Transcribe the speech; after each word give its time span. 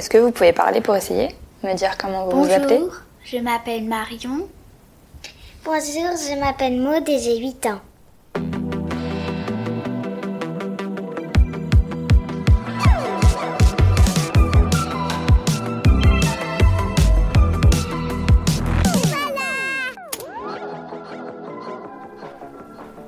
Est-ce 0.00 0.08
que 0.08 0.16
vous 0.16 0.30
pouvez 0.30 0.54
parler 0.54 0.80
pour 0.80 0.96
essayer 0.96 1.28
Me 1.62 1.74
dire 1.74 1.98
comment 1.98 2.24
vous 2.24 2.44
vous 2.44 2.50
appelez? 2.50 2.78
Bonjour, 2.78 3.02
je 3.22 3.36
m'appelle 3.36 3.84
Marion. 3.84 4.48
Bonjour, 5.62 6.16
je 6.16 6.40
m'appelle 6.40 6.80
Maud 6.80 7.06
et 7.06 7.18
j'ai 7.18 7.36
8 7.36 7.66
ans. 7.66 7.80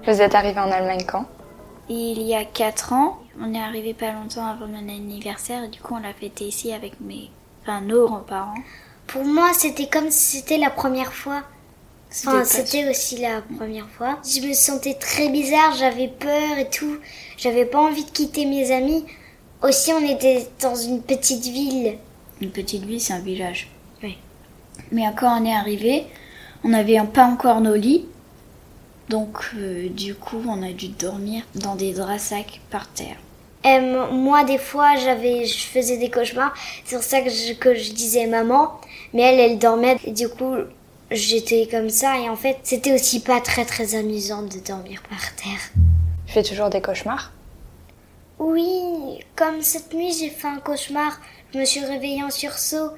Vous 0.06 0.20
êtes 0.20 0.34
arrivé 0.34 0.61
en 0.61 0.70
Allemagne 0.70 1.06
quand? 1.11 1.24
Il 1.88 2.22
y 2.22 2.34
a 2.34 2.44
4 2.44 2.92
ans, 2.92 3.18
on 3.40 3.52
est 3.52 3.60
arrivé 3.60 3.92
pas 3.92 4.12
longtemps 4.12 4.46
avant 4.46 4.66
mon 4.66 4.88
anniversaire 4.88 5.64
et 5.64 5.68
du 5.68 5.80
coup 5.80 5.94
on 5.94 5.98
l'a 5.98 6.12
fêté 6.12 6.44
ici 6.44 6.72
avec 6.72 7.00
mes, 7.00 7.30
enfin 7.62 7.80
nos 7.80 8.06
grands-parents. 8.06 8.62
Pour 9.08 9.24
moi, 9.24 9.50
c'était 9.52 9.88
comme 9.88 10.10
si 10.10 10.38
c'était 10.38 10.58
la 10.58 10.71
première 10.71 11.12
fois. 11.12 11.43
Enfin, 12.10 12.44
c'était 12.44 12.88
aussi 12.88 13.18
la 13.18 13.43
première 13.57 13.88
fois. 13.88 14.18
Je 14.24 14.46
me 14.46 14.52
sentais 14.52 14.94
très 14.94 15.29
bizarre, 15.29 15.74
j'avais 15.76 16.08
peur 16.08 16.58
et 16.58 16.68
tout. 16.68 16.98
J'avais 17.36 17.64
pas 17.64 17.80
envie 17.80 18.04
de 18.04 18.10
quitter 18.10 18.44
mes 18.44 18.71
amis. 18.71 19.04
Aussi, 19.62 19.93
on 19.93 20.04
était 20.04 20.46
dans 20.60 20.74
une 20.74 21.02
petite 21.02 21.44
ville. 21.44 21.99
Une 22.40 22.50
petite 22.50 22.85
ville, 22.85 23.00
c'est 23.00 23.14
un 23.14 23.21
village. 23.21 23.71
Oui. 24.02 24.18
Mais 24.90 25.04
quand 25.18 25.40
on 25.40 25.44
est 25.44 25.54
arrivé, 25.54 26.07
on 26.64 26.68
n'avait 26.68 27.00
pas 27.12 27.24
encore 27.24 27.60
nos 27.60 27.74
lits. 27.74 28.07
Donc 29.12 29.50
euh, 29.54 29.90
du 29.90 30.14
coup, 30.14 30.43
on 30.48 30.62
a 30.62 30.72
dû 30.72 30.89
dormir 30.89 31.44
dans 31.54 31.76
des 31.76 31.93
draps 31.93 32.22
sacs 32.22 32.61
par 32.70 32.89
terre. 32.89 33.19
Euh, 33.66 34.11
moi, 34.11 34.42
des 34.42 34.56
fois, 34.56 34.97
j'avais, 34.97 35.44
je 35.44 35.66
faisais 35.66 35.98
des 35.98 36.08
cauchemars. 36.08 36.55
C'est 36.86 36.97
pour 36.97 37.05
ça 37.05 37.20
que 37.20 37.28
je, 37.28 37.52
que 37.52 37.75
je 37.75 37.92
disais 37.92 38.27
maman. 38.27 38.80
Mais 39.12 39.20
elle, 39.20 39.38
elle 39.38 39.58
dormait. 39.58 39.98
Et 40.06 40.12
du 40.12 40.30
coup, 40.30 40.55
j'étais 41.10 41.68
comme 41.70 41.90
ça. 41.90 42.18
Et 42.20 42.30
en 42.30 42.36
fait, 42.36 42.56
c'était 42.62 42.94
aussi 42.94 43.20
pas 43.20 43.42
très 43.42 43.66
très 43.66 43.94
amusant 43.94 44.44
de 44.44 44.58
dormir 44.66 45.02
par 45.10 45.36
terre. 45.36 45.60
Tu 46.27 46.33
fais 46.33 46.42
toujours 46.42 46.70
des 46.70 46.80
cauchemars? 46.80 47.33
Oui, 48.38 49.20
comme 49.36 49.60
cette 49.60 49.92
nuit, 49.92 50.14
j'ai 50.18 50.30
fait 50.30 50.48
un 50.48 50.58
cauchemar. 50.58 51.20
Je 51.52 51.58
me 51.58 51.66
suis 51.66 51.84
réveillée 51.84 52.22
en 52.22 52.30
sursaut. 52.30 52.92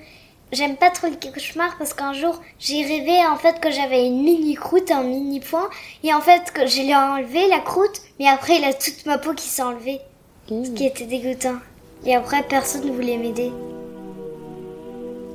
J'aime 0.54 0.76
pas 0.76 0.90
trop 0.90 1.08
les 1.08 1.30
cauchemars 1.32 1.76
parce 1.78 1.94
qu'un 1.94 2.12
jour, 2.12 2.40
j'ai 2.60 2.84
rêvé 2.84 3.26
en 3.26 3.36
fait 3.36 3.58
que 3.58 3.72
j'avais 3.72 4.06
une 4.06 4.22
mini 4.22 4.54
croûte, 4.54 4.92
un 4.92 5.02
mini 5.02 5.40
point. 5.40 5.68
Et 6.04 6.14
en 6.14 6.20
fait, 6.20 6.52
que 6.52 6.64
je 6.66 6.80
l'ai 6.80 6.94
enlevé 6.94 7.48
la 7.48 7.58
croûte. 7.58 8.00
Mais 8.20 8.28
après, 8.28 8.58
il 8.58 8.64
a 8.64 8.72
toute 8.72 9.04
ma 9.04 9.18
peau 9.18 9.34
qui 9.34 9.48
s'est 9.48 9.62
enlevée. 9.62 10.00
Ce 10.48 10.70
qui 10.70 10.86
était 10.86 11.06
dégoûtant. 11.06 11.56
Et 12.06 12.14
après, 12.14 12.44
personne 12.44 12.86
ne 12.86 12.92
voulait 12.92 13.16
m'aider. 13.16 13.50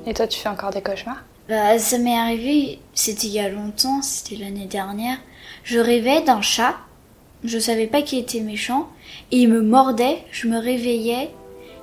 Et 0.05 0.13
toi, 0.13 0.25
tu 0.25 0.39
fais 0.39 0.47
encore 0.47 0.71
des 0.71 0.81
cauchemars? 0.81 1.23
Bah, 1.49 1.77
ça 1.79 1.97
m'est 1.97 2.17
arrivé, 2.17 2.79
c'était 2.93 3.27
il 3.27 3.33
y 3.33 3.39
a 3.39 3.49
longtemps, 3.49 4.01
c'était 4.01 4.41
l'année 4.41 4.67
dernière. 4.67 5.17
Je 5.63 5.79
rêvais 5.79 6.21
d'un 6.21 6.41
chat, 6.41 6.75
je 7.43 7.59
savais 7.59 7.87
pas 7.87 8.03
qu'il 8.03 8.19
était 8.19 8.39
méchant, 8.39 8.87
et 9.31 9.37
il 9.37 9.49
me 9.49 9.61
mordait, 9.61 10.19
je 10.31 10.47
me 10.47 10.59
réveillais, 10.59 11.31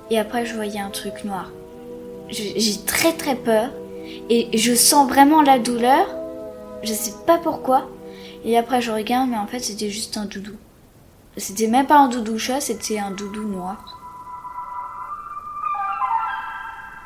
et 0.09 0.17
après 0.17 0.45
je 0.45 0.55
voyais 0.55 0.79
un 0.79 0.89
truc 0.89 1.25
noir. 1.25 1.51
J'ai 2.29 2.77
très 2.85 3.13
très 3.13 3.35
peur, 3.35 3.69
et 4.29 4.57
je 4.57 4.73
sens 4.75 5.07
vraiment 5.07 5.41
la 5.41 5.59
douleur, 5.59 6.07
je 6.83 6.93
sais 6.93 7.13
pas 7.25 7.37
pourquoi, 7.37 7.89
et 8.43 8.57
après 8.57 8.81
je 8.81 8.91
regarde, 8.91 9.29
mais 9.29 9.37
en 9.37 9.47
fait 9.47 9.59
c'était 9.59 9.89
juste 9.89 10.17
un 10.17 10.25
doudou. 10.25 10.55
C'était 11.37 11.67
même 11.67 11.85
pas 11.85 11.99
un 11.99 12.09
doudou 12.09 12.37
chat, 12.37 12.61
c'était 12.61 12.99
un 12.99 13.11
doudou 13.11 13.47
noir. 13.47 13.97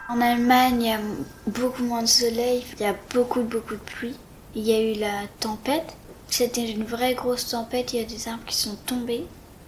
En 0.08 0.20
Allemagne, 0.20 0.82
il 0.82 0.88
y 0.88 0.92
a 0.92 1.00
beaucoup 1.48 1.84
moins 1.84 2.02
de 2.02 2.08
soleil, 2.08 2.66
il 2.74 2.82
y 2.82 2.86
a 2.86 2.96
beaucoup, 3.14 3.44
beaucoup 3.44 3.76
de 3.76 3.80
pluie. 3.80 4.16
Il 4.56 4.64
y 4.64 4.74
a 4.74 4.82
eu 4.82 5.00
la 5.00 5.28
tempête. 5.40 5.96
C'était 6.28 6.70
une 6.70 6.84
vraie 6.84 7.14
grosse 7.14 7.48
tempête, 7.48 7.94
il 7.94 8.00
y 8.00 8.04
a 8.04 8.06
des 8.06 8.28
arbres 8.28 8.44
qui 8.46 8.58
sont 8.58 8.76
tombés. 8.86 9.26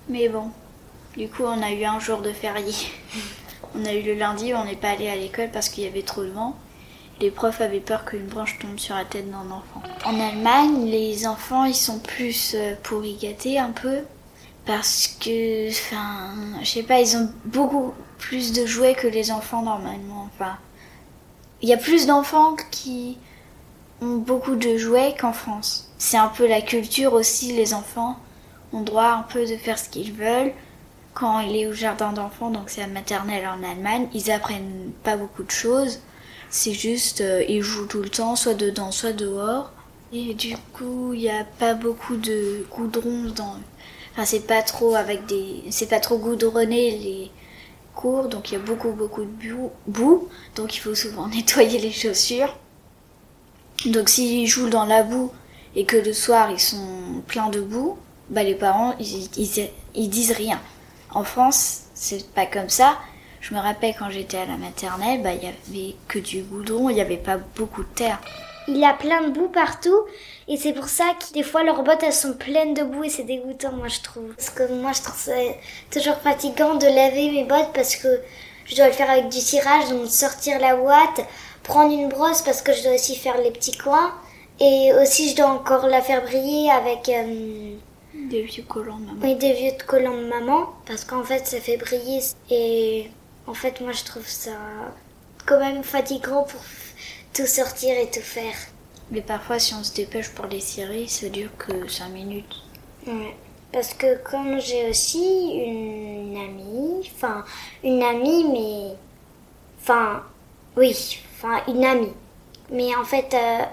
Mais 0.09 0.27
bon, 0.27 0.49
du 1.15 1.29
coup, 1.29 1.43
on 1.43 1.61
a 1.61 1.71
eu 1.71 1.85
un 1.85 1.99
jour 1.99 2.21
de 2.21 2.31
férié. 2.31 2.73
On 3.75 3.85
a 3.85 3.93
eu 3.93 4.03
le 4.03 4.13
lundi, 4.13 4.53
on 4.53 4.65
n'est 4.65 4.75
pas 4.75 4.89
allé 4.89 5.07
à 5.09 5.15
l'école 5.15 5.49
parce 5.51 5.69
qu'il 5.69 5.83
y 5.83 5.87
avait 5.87 6.03
trop 6.03 6.23
de 6.23 6.29
vent. 6.29 6.55
Les 7.19 7.31
profs 7.31 7.61
avaient 7.61 7.79
peur 7.79 8.05
qu'une 8.05 8.25
branche 8.25 8.57
tombe 8.59 8.77
sur 8.77 8.95
la 8.95 9.05
tête 9.05 9.29
d'un 9.29 9.49
enfant. 9.51 9.81
En 10.05 10.19
Allemagne, 10.19 10.85
les 10.85 11.27
enfants, 11.27 11.65
ils 11.65 11.75
sont 11.75 11.99
plus 11.99 12.53
euh, 12.55 12.73
pourri 12.83 13.15
gâtés 13.21 13.59
un 13.59 13.71
peu. 13.71 13.99
Parce 14.65 15.17
que, 15.19 15.69
enfin, 15.69 16.31
je 16.61 16.69
sais 16.69 16.83
pas, 16.83 17.01
ils 17.01 17.17
ont 17.17 17.29
beaucoup 17.45 17.93
plus 18.17 18.53
de 18.53 18.65
jouets 18.65 18.95
que 18.95 19.07
les 19.07 19.31
enfants 19.31 19.61
normalement. 19.61 20.29
Enfin, 20.33 20.57
il 21.61 21.69
y 21.69 21.73
a 21.73 21.77
plus 21.77 22.07
d'enfants 22.07 22.55
qui 22.71 23.17
ont 24.01 24.17
beaucoup 24.17 24.55
de 24.55 24.77
jouets 24.77 25.15
qu'en 25.19 25.33
France. 25.33 25.91
C'est 25.97 26.17
un 26.17 26.29
peu 26.29 26.47
la 26.47 26.61
culture 26.61 27.13
aussi, 27.13 27.53
les 27.53 27.73
enfants 27.73 28.17
ont 28.71 28.81
droit 28.81 29.11
un 29.11 29.23
peu 29.23 29.45
de 29.45 29.57
faire 29.57 29.77
ce 29.77 29.89
qu'ils 29.89 30.13
veulent. 30.13 30.51
Quand 31.13 31.39
il 31.41 31.55
est 31.55 31.67
au 31.67 31.73
jardin 31.73 32.11
d'enfants, 32.11 32.49
donc 32.49 32.69
c'est 32.69 32.81
la 32.81 32.87
maternelle 32.87 33.47
en 33.47 33.63
Allemagne, 33.63 34.07
ils 34.13 34.31
apprennent 34.31 34.91
pas 35.03 35.15
beaucoup 35.15 35.43
de 35.43 35.51
choses. 35.51 35.99
C'est 36.49 36.73
juste, 36.73 37.21
euh, 37.21 37.43
ils 37.47 37.61
jouent 37.61 37.87
tout 37.87 38.01
le 38.01 38.09
temps, 38.09 38.35
soit 38.35 38.53
dedans, 38.55 38.91
soit 38.91 39.13
dehors. 39.13 39.71
Et 40.11 40.33
du 40.33 40.55
coup, 40.73 41.13
il 41.13 41.21
n'y 41.21 41.29
a 41.29 41.43
pas 41.43 41.73
beaucoup 41.73 42.15
de 42.15 42.65
goudron 42.71 43.31
dans. 43.35 43.57
Enfin, 44.11 44.25
c'est 44.25 44.45
pas 44.47 44.61
trop 44.61 44.95
avec 44.95 45.25
des. 45.25 45.63
C'est 45.71 45.89
pas 45.89 45.99
trop 45.99 46.17
goudronné 46.17 46.91
les 46.91 47.31
cours, 47.95 48.27
donc 48.27 48.51
il 48.51 48.53
y 48.53 48.57
a 48.57 48.59
beaucoup, 48.59 48.91
beaucoup 48.91 49.23
de 49.23 49.55
boue. 49.87 50.27
Donc 50.55 50.75
il 50.75 50.79
faut 50.79 50.95
souvent 50.95 51.27
nettoyer 51.35 51.79
les 51.79 51.91
chaussures. 51.91 52.55
Donc 53.85 54.09
s'ils 54.09 54.47
jouent 54.47 54.69
dans 54.69 54.85
la 54.85 55.03
boue 55.03 55.31
et 55.75 55.85
que 55.85 55.97
le 55.97 56.13
soir 56.13 56.51
ils 56.51 56.59
sont 56.59 57.23
pleins 57.27 57.49
de 57.49 57.59
boue, 57.61 57.97
bah 58.29 58.43
les 58.43 58.55
parents 58.55 58.95
ils 58.99 60.09
disent 60.09 60.31
rien. 60.31 60.59
En 61.15 61.23
France, 61.23 61.81
c'est 61.93 62.31
pas 62.31 62.45
comme 62.47 62.69
ça. 62.69 62.97
Je 63.39 63.53
me 63.53 63.59
rappelle 63.59 63.93
quand 63.97 64.09
j'étais 64.09 64.37
à 64.37 64.45
la 64.45 64.57
maternelle, 64.57 65.21
bah 65.21 65.33
il 65.33 65.43
y 65.43 65.47
avait 65.47 65.95
que 66.07 66.17
du 66.17 66.41
goudron, 66.41 66.89
il 66.89 66.97
y 66.97 67.01
avait 67.01 67.17
pas 67.17 67.37
beaucoup 67.37 67.83
de 67.83 67.89
terre. 67.89 68.19
Il 68.67 68.83
a 68.83 68.93
plein 68.93 69.21
de 69.21 69.29
boue 69.29 69.49
partout. 69.49 70.05
Et 70.47 70.57
c'est 70.57 70.73
pour 70.73 70.87
ça 70.87 71.03
que 71.19 71.33
des 71.33 71.43
fois 71.43 71.63
leurs 71.63 71.83
bottes 71.83 72.03
elles 72.03 72.13
sont 72.13 72.33
pleines 72.33 72.73
de 72.73 72.83
boue 72.83 73.03
et 73.03 73.09
c'est 73.09 73.23
dégoûtant, 73.23 73.73
moi 73.73 73.89
je 73.89 74.01
trouve. 74.01 74.33
Parce 74.35 74.49
que 74.49 74.71
moi 74.73 74.91
je 74.93 75.01
trouve 75.01 75.19
ça 75.19 75.33
toujours 75.91 76.15
fatigant 76.17 76.75
de 76.75 76.85
laver 76.85 77.29
mes 77.31 77.43
bottes 77.43 77.73
parce 77.73 77.95
que 77.95 78.21
je 78.65 78.75
dois 78.75 78.87
le 78.87 78.93
faire 78.93 79.09
avec 79.09 79.29
du 79.29 79.39
cirage, 79.39 79.89
donc 79.89 80.07
sortir 80.07 80.59
la 80.59 80.77
ouate, 80.77 81.21
prendre 81.63 81.93
une 81.93 82.09
brosse 82.09 82.41
parce 82.41 82.61
que 82.61 82.73
je 82.73 82.81
dois 82.83 82.95
aussi 82.95 83.15
faire 83.15 83.37
les 83.37 83.51
petits 83.51 83.77
coins. 83.77 84.13
Et 84.59 84.91
aussi 85.01 85.29
je 85.29 85.35
dois 85.35 85.47
encore 85.47 85.87
la 85.87 86.01
faire 86.01 86.23
briller 86.23 86.71
avec 86.71 87.09
euh, 87.09 87.75
Des 88.33 88.41
vieux 88.41 88.63
collants, 88.63 88.97
maman. 88.97 89.19
oui, 89.21 89.35
des 89.35 89.53
vieux 89.53 89.77
collants 89.85 90.17
de 90.17 90.25
maman 90.25 90.69
parce 90.87 91.05
qu'en 91.05 91.23
fait 91.23 91.45
ça 91.45 91.59
fait 91.59 91.77
briller. 91.77 92.19
Et 92.49 93.11
en 93.45 93.53
fait 93.53 93.79
moi 93.79 93.91
je 93.91 94.03
trouve 94.03 94.27
ça 94.27 94.57
quand 95.45 95.59
même 95.59 95.83
fatigant 95.83 96.41
pour 96.41 96.61
tout 97.31 97.45
sortir 97.45 97.95
et 97.95 98.09
tout 98.09 98.21
faire. 98.21 98.55
Mais 99.11 99.21
parfois, 99.21 99.59
si 99.59 99.75
on 99.75 99.83
se 99.83 99.93
dépêche 99.93 100.29
pour 100.29 100.47
les 100.47 100.61
cirer, 100.61 101.05
ça 101.07 101.29
dure 101.29 101.55
que 101.59 101.87
5 101.87 102.09
minutes. 102.09 102.55
Ouais. 103.05 103.35
Parce 103.71 103.93
que 103.93 104.17
comme 104.23 104.59
j'ai 104.59 104.89
aussi 104.89 105.51
une 105.53 106.35
amie, 106.35 107.07
enfin 107.15 107.45
une 107.83 108.01
amie, 108.01 108.45
mais 108.51 108.95
enfin 109.79 110.23
oui, 110.75 111.19
enfin 111.37 111.61
une 111.67 111.85
amie, 111.85 112.13
mais 112.71 112.95
en 112.95 113.03
fait 113.03 113.31
euh, 113.35 113.63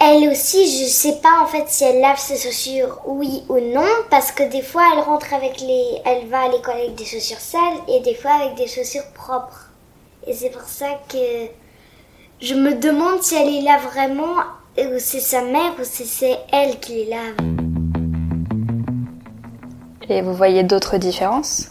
elle 0.00 0.28
aussi, 0.30 0.66
je 0.82 0.88
sais 0.88 1.16
pas 1.22 1.40
en 1.42 1.46
fait 1.46 1.64
si 1.68 1.84
elle 1.84 2.00
lave 2.00 2.18
ses 2.18 2.36
chaussures 2.36 3.00
oui 3.06 3.44
ou 3.48 3.58
non, 3.60 3.86
parce 4.10 4.32
que 4.32 4.42
des 4.42 4.62
fois 4.62 4.82
elle 4.94 5.00
rentre 5.00 5.32
avec 5.34 5.60
les, 5.60 6.00
elle 6.04 6.26
va 6.28 6.42
à 6.42 6.48
l'école 6.48 6.74
avec 6.76 6.94
des 6.94 7.04
chaussures 7.04 7.38
sales 7.38 7.78
et 7.88 8.00
des 8.00 8.14
fois 8.14 8.32
avec 8.32 8.54
des 8.56 8.66
chaussures 8.66 9.06
propres. 9.14 9.70
Et 10.26 10.32
c'est 10.34 10.50
pour 10.50 10.62
ça 10.62 10.86
que 11.08 11.18
je 12.40 12.54
me 12.54 12.74
demande 12.74 13.22
si 13.22 13.34
elle 13.36 13.50
les 13.50 13.62
lave 13.62 13.84
vraiment, 13.86 14.36
ou 14.78 14.98
c'est 14.98 15.20
sa 15.20 15.42
mère 15.42 15.72
ou 15.78 15.84
si 15.84 16.06
c'est 16.06 16.38
elle 16.52 16.78
qui 16.80 16.94
les 16.94 17.06
lave. 17.06 17.36
Et 20.08 20.22
vous 20.22 20.34
voyez 20.34 20.62
d'autres 20.62 20.96
différences 20.96 21.68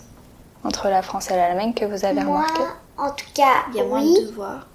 entre 0.63 0.87
la 0.89 1.01
France 1.01 1.29
et 1.31 1.35
l'Allemagne 1.35 1.73
que 1.73 1.85
vous 1.85 2.05
avez 2.05 2.21
remarquées? 2.21 2.61
en 2.97 3.09
tout 3.11 3.25
cas, 3.33 3.63
Il 3.71 3.77
y 3.77 3.81
a 3.81 3.85
moins 3.85 4.01
oui, 4.01 4.13
de 4.21 4.27
devoirs. 4.27 4.67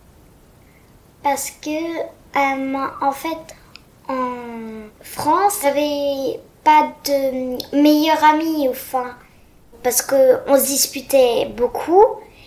parce 1.23 1.51
que 1.51 1.71
euh, 2.37 2.77
en 3.01 3.13
fait, 3.13 3.57
en 4.09 4.89
France, 5.01 5.59
j'avais 5.63 6.41
pas 6.65 6.89
de 7.05 7.81
meilleur 7.81 8.23
ami, 8.25 8.69
enfin, 8.69 9.15
parce 9.83 10.03
que 10.03 10.41
on 10.49 10.59
se 10.59 10.67
disputait 10.67 11.47
beaucoup. 11.57 12.05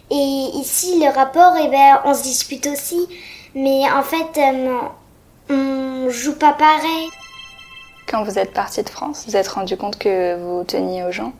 Et 0.09 0.15
ici, 0.15 0.99
le 0.99 1.13
rapport, 1.13 1.53
eh 1.61 1.67
ben, 1.67 2.01
on 2.05 2.13
se 2.13 2.23
dispute 2.23 2.65
aussi, 2.67 3.07
mais 3.53 3.83
en 3.91 4.03
fait, 4.03 4.37
euh, 4.37 4.79
on 5.49 6.09
joue 6.09 6.35
pas 6.35 6.53
pareil. 6.53 7.09
Quand 8.07 8.23
vous 8.23 8.39
êtes 8.39 8.53
parti 8.53 8.81
de 8.83 8.89
France, 8.89 9.25
vous 9.25 9.31
vous 9.31 9.37
êtes 9.37 9.49
rendu 9.49 9.75
compte 9.75 9.97
que 9.97 10.37
vous 10.41 10.63
teniez 10.63 11.03
aux 11.03 11.11
gens? 11.11 11.33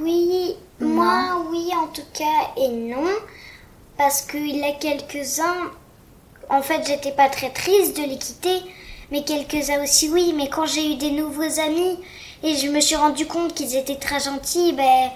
Oui, 0.00 0.56
Moi, 0.80 1.44
oui, 1.50 1.70
en 1.76 1.86
tout 1.88 2.06
cas, 2.12 2.50
et 2.56 2.68
non. 2.68 3.04
Parce 3.96 4.22
qu'il 4.22 4.56
y 4.56 4.64
a 4.64 4.72
quelques-uns, 4.72 5.70
en 6.50 6.62
fait, 6.62 6.84
j'étais 6.86 7.12
pas 7.12 7.28
très 7.28 7.50
triste 7.50 7.96
de 7.96 8.02
les 8.02 8.18
quitter. 8.18 8.60
Mais 9.12 9.24
quelques-uns 9.24 9.82
aussi, 9.82 10.10
oui. 10.10 10.34
Mais 10.36 10.48
quand 10.48 10.66
j'ai 10.66 10.92
eu 10.92 10.96
des 10.96 11.12
nouveaux 11.12 11.60
amis 11.60 11.98
et 12.42 12.56
je 12.56 12.68
me 12.68 12.80
suis 12.80 12.96
rendu 12.96 13.26
compte 13.26 13.54
qu'ils 13.54 13.76
étaient 13.76 13.96
très 13.96 14.20
gentils, 14.20 14.72
ben, 14.72 15.10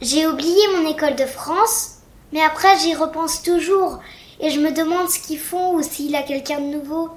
j'ai 0.00 0.26
oublié 0.26 0.60
mon 0.76 0.88
école 0.88 1.16
de 1.16 1.24
France. 1.24 1.98
Mais 2.32 2.42
après, 2.42 2.78
j'y 2.78 2.94
repense 2.94 3.42
toujours. 3.42 4.00
Et 4.40 4.50
je 4.50 4.60
me 4.60 4.70
demande 4.72 5.08
ce 5.08 5.18
qu'ils 5.18 5.38
font 5.38 5.74
ou 5.74 5.82
s'il 5.82 6.14
a 6.14 6.22
quelqu'un 6.22 6.60
de 6.60 6.76
nouveau. 6.76 7.10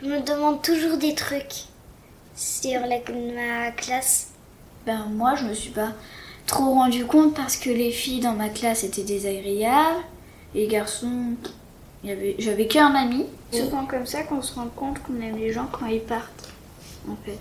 Je 0.00 0.08
me 0.08 0.20
demande 0.20 0.62
toujours 0.62 0.96
des 0.96 1.14
trucs 1.14 1.64
sur 2.36 2.80
la, 2.80 2.98
ma 3.34 3.72
classe. 3.72 4.28
Ben 4.86 5.06
moi, 5.12 5.34
je 5.34 5.44
me 5.44 5.54
suis 5.54 5.70
pas 5.70 5.92
trop 6.46 6.74
rendu 6.74 7.06
compte 7.06 7.34
parce 7.34 7.56
que 7.56 7.70
les 7.70 7.90
filles 7.90 8.20
dans 8.20 8.34
ma 8.34 8.48
classe 8.48 8.84
étaient 8.84 9.02
désagréables. 9.02 10.04
Et 10.54 10.60
les 10.60 10.66
garçons, 10.68 11.34
j'avais 12.04 12.66
qu'un 12.66 12.94
ami. 12.94 13.26
C'est 13.50 13.64
souvent 13.64 13.86
comme 13.86 14.06
ça 14.06 14.22
qu'on 14.22 14.42
se 14.42 14.54
rend 14.54 14.68
compte 14.68 15.02
qu'on 15.02 15.20
aime 15.20 15.36
les 15.36 15.52
gens 15.52 15.68
quand 15.70 15.86
ils 15.86 16.00
partent, 16.00 16.50
en 17.08 17.16
fait. 17.24 17.38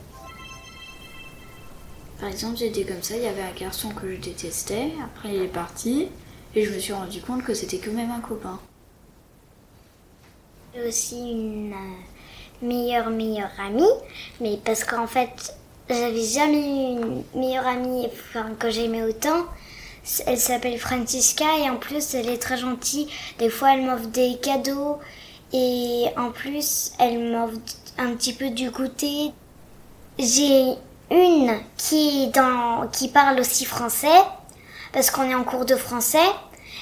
Par 2.20 2.30
exemple, 2.30 2.58
j'étais 2.58 2.84
comme 2.84 3.02
ça, 3.02 3.16
il 3.16 3.24
y 3.24 3.28
avait 3.28 3.42
un 3.42 3.60
garçon 3.60 3.90
que 3.90 4.12
je 4.12 4.18
détestais, 4.22 4.92
après 5.04 5.34
il 5.34 5.42
est 5.42 5.48
parti, 5.48 6.10
et 6.54 6.64
je 6.64 6.72
me 6.72 6.78
suis 6.78 6.94
rendu 6.94 7.20
compte 7.22 7.44
que 7.44 7.56
c'était 7.56 7.80
quand 7.80 7.94
même 7.94 8.12
un 8.12 8.20
copain. 8.20 8.60
J'ai 10.76 10.88
aussi 10.88 11.18
une 11.32 11.74
euh, 11.74 12.66
meilleure, 12.66 13.10
meilleure 13.10 13.52
amie, 13.60 13.90
mais 14.40 14.60
parce 14.64 14.84
qu'en 14.84 15.08
fait, 15.08 15.56
j'avais 15.90 16.24
jamais 16.24 16.60
eu 16.60 17.02
une 17.02 17.24
meilleure 17.34 17.66
amie 17.66 18.08
enfin, 18.08 18.52
que 18.60 18.70
j'aimais 18.70 19.04
autant. 19.04 19.48
Elle 20.26 20.40
s'appelle 20.40 20.80
Francisca 20.80 21.46
et 21.60 21.70
en 21.70 21.76
plus 21.76 22.16
elle 22.16 22.30
est 22.30 22.42
très 22.42 22.58
gentille. 22.58 23.08
Des 23.38 23.50
fois 23.50 23.74
elle 23.74 23.86
m'offre 23.86 24.08
des 24.08 24.38
cadeaux 24.42 24.98
et 25.54 26.06
en 26.18 26.32
plus 26.32 26.92
elle 27.00 27.20
m'offre 27.20 27.60
un 27.98 28.14
petit 28.16 28.34
peu 28.34 28.50
du 28.50 28.72
goûter. 28.72 29.32
J'ai 30.18 30.74
une 31.12 31.60
qui 31.78 32.32
qui 32.92 33.08
parle 33.10 33.40
aussi 33.40 33.66
français 33.66 34.08
parce 34.92 35.12
qu'on 35.12 35.30
est 35.30 35.36
en 35.36 35.44
cours 35.44 35.66
de 35.66 35.76
français 35.76 36.18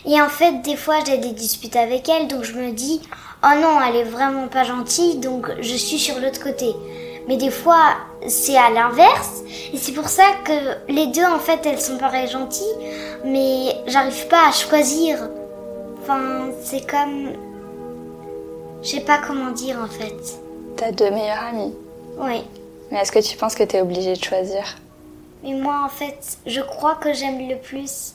et 0.05 0.21
en 0.21 0.29
fait 0.29 0.61
des 0.61 0.77
fois 0.77 0.95
j'ai 1.05 1.17
des 1.17 1.31
disputes 1.33 1.75
avec 1.75 2.07
elle 2.07 2.27
donc 2.27 2.43
je 2.43 2.53
me 2.53 2.71
dis 2.71 3.01
oh 3.43 3.59
non 3.61 3.81
elle 3.81 3.97
est 3.97 4.03
vraiment 4.03 4.47
pas 4.47 4.63
gentille 4.63 5.17
donc 5.17 5.51
je 5.59 5.75
suis 5.75 5.99
sur 5.99 6.19
l'autre 6.19 6.41
côté. 6.41 6.73
Mais 7.27 7.37
des 7.37 7.51
fois 7.51 7.95
c'est 8.27 8.57
à 8.57 8.69
l'inverse 8.69 9.43
et 9.73 9.77
c'est 9.77 9.91
pour 9.91 10.07
ça 10.07 10.23
que 10.45 10.91
les 10.91 11.07
deux 11.07 11.25
en 11.25 11.37
fait 11.39 11.59
elles 11.65 11.81
sont 11.81 11.97
pareilles 11.97 12.29
gentilles 12.29 12.63
mais 13.25 13.75
j'arrive 13.87 14.27
pas 14.27 14.49
à 14.49 14.51
choisir. 14.51 15.29
Enfin 16.01 16.49
c'est 16.63 16.85
comme 16.89 17.33
je 18.81 18.87
sais 18.89 19.01
pas 19.01 19.17
comment 19.19 19.51
dire 19.51 19.77
en 19.83 19.87
fait. 19.87 20.15
T'as 20.77 20.91
deux 20.91 21.09
meilleures 21.11 21.43
amies. 21.43 21.73
Oui. 22.17 22.43
Mais 22.91 22.99
est-ce 22.99 23.11
que 23.11 23.19
tu 23.19 23.35
penses 23.37 23.55
que 23.55 23.63
t'es 23.63 23.81
obligée 23.81 24.13
de 24.15 24.23
choisir? 24.23 24.63
Mais 25.43 25.53
moi, 25.53 25.83
en 25.85 25.89
fait, 25.89 26.37
je 26.45 26.59
crois 26.61 26.95
que 26.95 27.13
j'aime 27.13 27.47
le 27.47 27.57
plus 27.57 28.13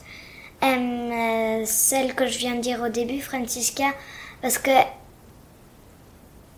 euh, 0.63 1.63
celle 1.65 2.15
que 2.15 2.27
je 2.27 2.39
viens 2.39 2.55
de 2.57 2.61
dire 2.61 2.83
au 2.83 2.89
début, 2.89 3.21
Francisca, 3.21 3.85
parce 4.43 4.59
que 4.59 4.71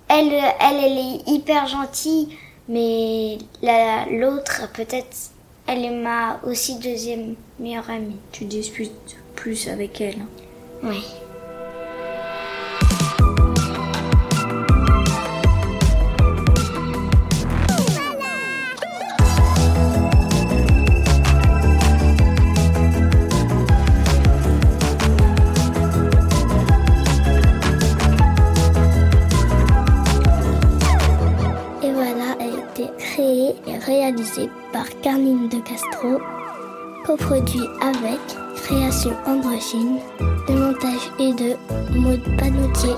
elle, 0.08 0.32
elle, 0.32 0.84
elle 0.84 0.98
est 0.98 1.28
hyper 1.28 1.66
gentille, 1.66 2.36
mais 2.68 3.38
la- 3.62 4.06
l'autre, 4.06 4.70
peut-être, 4.72 5.16
elle 5.66 5.84
est 5.84 5.90
ma 6.02 6.40
aussi 6.44 6.78
deuxième 6.78 7.34
meilleure 7.58 7.90
amie. 7.90 8.16
Tu 8.32 8.44
disputes 8.44 9.16
plus 9.34 9.68
avec 9.68 10.00
elle. 10.00 10.18
Oui. 10.82 11.02
Par 34.86 35.00
Carline 35.00 35.48
de 35.48 35.58
Castro, 35.60 36.20
coproduit 37.04 37.66
avec 37.80 38.20
Création 38.56 39.12
Androgyne. 39.26 39.98
Le 40.48 40.54
montage 40.54 41.10
est 41.18 41.32
de 41.34 41.56
Maud 41.98 42.22
Panoutier. 42.38 42.94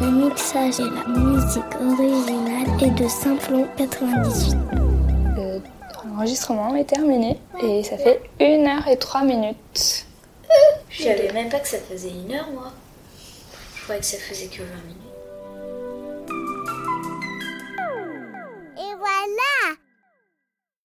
Le 0.00 0.10
mixage 0.10 0.80
et 0.80 0.84
la 0.84 1.18
musique 1.18 1.74
originale 1.80 2.82
est 2.82 3.02
de 3.02 3.08
Simplon 3.08 3.66
98. 3.76 4.56
Euh, 5.38 5.58
L'enregistrement 6.06 6.74
est 6.76 6.84
terminé 6.84 7.38
et 7.62 7.82
ça 7.82 7.96
fait 7.96 8.20
1 8.40 8.66
heure 8.66 8.88
et 8.88 8.96
3 8.96 9.24
minutes. 9.24 10.06
Je 10.90 11.02
savais 11.04 11.32
même 11.32 11.48
pas 11.48 11.60
que 11.60 11.68
ça 11.68 11.78
faisait 11.78 12.10
une 12.10 12.34
heure, 12.34 12.48
moi. 12.52 12.72
Je 13.76 13.82
croyais 13.84 14.00
que 14.00 14.06
ça 14.06 14.18
faisait 14.18 14.46
que 14.46 14.58
20 14.58 14.64
minutes. 14.86 15.01